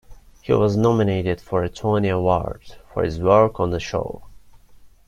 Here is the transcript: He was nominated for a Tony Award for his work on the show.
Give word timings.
He 0.41 0.51
was 0.51 0.75
nominated 0.75 1.39
for 1.39 1.63
a 1.63 1.69
Tony 1.69 2.07
Award 2.09 2.73
for 2.91 3.03
his 3.03 3.19
work 3.19 3.59
on 3.59 3.69
the 3.69 3.79
show. 3.79 4.23